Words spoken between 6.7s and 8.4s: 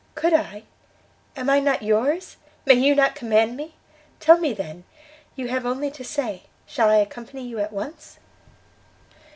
I accompany you at once?"